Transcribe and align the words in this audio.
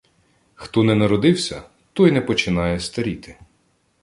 Хто 0.53 0.83
не 0.83 0.95
народився, 0.95 1.63
той 1.93 2.11
не 2.11 2.21
починає 2.21 2.79
старіти 2.79 3.37